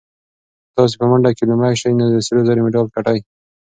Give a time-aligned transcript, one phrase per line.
[0.65, 3.19] که تاسي په منډه کې لومړی شئ نو د سرو زرو مډال ګټئ.